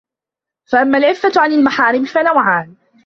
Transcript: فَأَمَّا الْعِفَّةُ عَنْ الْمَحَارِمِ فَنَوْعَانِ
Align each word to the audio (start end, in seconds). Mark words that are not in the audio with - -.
فَأَمَّا 0.71 0.97
الْعِفَّةُ 0.97 1.31
عَنْ 1.37 1.51
الْمَحَارِمِ 1.51 2.05
فَنَوْعَانِ 2.05 2.75